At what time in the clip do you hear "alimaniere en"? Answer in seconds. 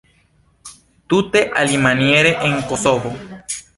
1.65-2.59